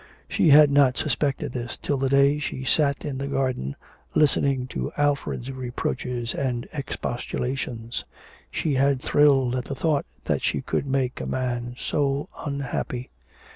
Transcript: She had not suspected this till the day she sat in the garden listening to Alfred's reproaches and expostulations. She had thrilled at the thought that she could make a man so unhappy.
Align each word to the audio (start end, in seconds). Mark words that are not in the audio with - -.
She 0.27 0.49
had 0.49 0.71
not 0.71 0.97
suspected 0.97 1.51
this 1.53 1.77
till 1.77 1.97
the 1.97 2.09
day 2.09 2.39
she 2.39 2.63
sat 2.63 3.05
in 3.05 3.19
the 3.19 3.27
garden 3.27 3.75
listening 4.15 4.65
to 4.69 4.91
Alfred's 4.97 5.51
reproaches 5.51 6.33
and 6.33 6.67
expostulations. 6.73 8.03
She 8.49 8.73
had 8.73 8.99
thrilled 8.99 9.55
at 9.55 9.65
the 9.65 9.75
thought 9.75 10.07
that 10.25 10.41
she 10.41 10.61
could 10.63 10.87
make 10.87 11.21
a 11.21 11.27
man 11.29 11.75
so 11.77 12.29
unhappy. 12.35 13.11